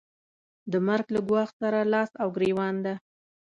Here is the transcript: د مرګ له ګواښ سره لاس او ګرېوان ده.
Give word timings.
د 0.71 0.73
مرګ 0.87 1.05
له 1.15 1.19
ګواښ 1.29 1.49
سره 1.61 1.79
لاس 1.93 2.11
او 2.21 2.27
ګرېوان 2.35 2.75
ده. 2.85 2.93